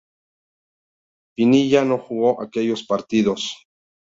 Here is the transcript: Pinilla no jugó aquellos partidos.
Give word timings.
Pinilla 1.35 1.83
no 1.85 1.99
jugó 1.99 2.41
aquellos 2.41 2.83
partidos. 2.87 3.67